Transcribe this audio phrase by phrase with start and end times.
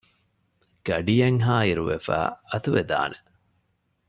[0.87, 3.17] ގަޑިއެއްހާއިރުވެފައި އަތުވެދާނެ